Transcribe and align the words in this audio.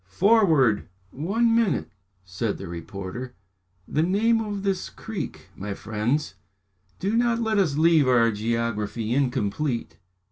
Forward!" 0.09 0.87
"One 1.11 1.53
minute," 1.55 1.91
said 2.25 2.57
the 2.57 2.67
reporter. 2.67 3.35
"The 3.87 4.01
name 4.01 4.41
of 4.41 4.63
this 4.63 4.89
creek, 4.89 5.49
my 5.55 5.75
friends? 5.75 6.33
Do 6.97 7.15
not 7.15 7.39
let 7.39 7.59
us 7.59 7.75
leave 7.77 8.07
our 8.07 8.31
geography 8.31 9.13
incomplete." 9.13 9.99